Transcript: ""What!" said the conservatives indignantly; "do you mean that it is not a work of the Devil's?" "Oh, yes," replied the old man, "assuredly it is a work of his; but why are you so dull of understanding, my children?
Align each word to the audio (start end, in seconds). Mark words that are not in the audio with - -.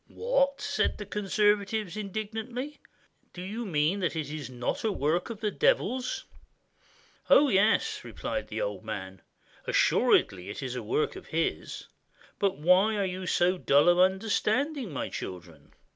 ""What!" 0.25 0.61
said 0.61 0.97
the 0.97 1.05
conservatives 1.05 1.95
indignantly; 1.95 2.79
"do 3.33 3.41
you 3.43 3.67
mean 3.67 3.99
that 3.99 4.15
it 4.15 4.31
is 4.31 4.49
not 4.49 4.83
a 4.83 4.91
work 4.91 5.29
of 5.29 5.41
the 5.41 5.51
Devil's?" 5.51 6.25
"Oh, 7.29 7.49
yes," 7.49 8.03
replied 8.03 8.47
the 8.47 8.61
old 8.61 8.83
man, 8.83 9.21
"assuredly 9.67 10.49
it 10.49 10.63
is 10.63 10.75
a 10.75 10.81
work 10.81 11.15
of 11.15 11.27
his; 11.27 11.85
but 12.39 12.57
why 12.57 12.95
are 12.95 13.05
you 13.05 13.27
so 13.27 13.59
dull 13.59 13.87
of 13.89 13.99
understanding, 13.99 14.91
my 14.91 15.07
children? 15.07 15.71